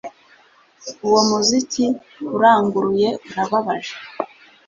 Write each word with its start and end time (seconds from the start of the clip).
Uwo 1.05 1.19
muziki 1.29 1.85
uranguruye 2.35 3.09
urababaje 3.29 3.95